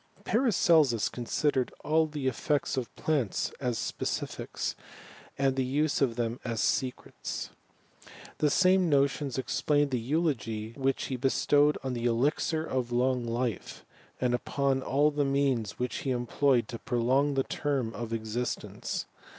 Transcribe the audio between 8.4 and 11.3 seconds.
same Bottons explain the eulogy which he